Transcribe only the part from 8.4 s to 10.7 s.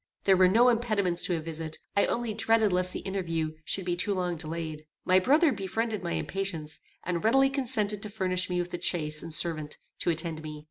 me with a chaise and servant to attend me.